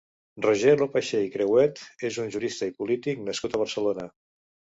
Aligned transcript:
Roger 0.43 0.71
Loppacher 0.79 1.19
i 1.25 1.29
Crehuet 1.35 1.81
és 2.09 2.17
un 2.25 2.33
jurista 2.37 2.71
i 2.71 2.75
polític 2.81 3.23
nascut 3.29 3.53
a 3.53 3.61
Barcelona. 3.65 4.09